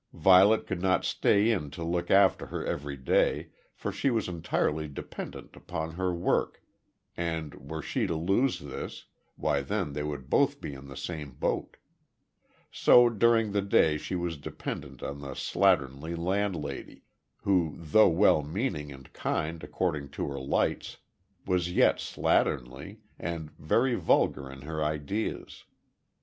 [0.13, 4.87] Violet could not stay in to look after her every day, for she was entirely
[4.87, 6.63] dependent upon her work,
[7.15, 11.33] and were she to lose this, why then they would both be in the same
[11.33, 11.77] boat.
[12.71, 17.03] So during the day she was dependent on the slatternly landlady
[17.43, 20.97] who though well meaning and kind according to her lights,
[21.45, 25.65] was yet slatternly, and very vulgar in her ideas.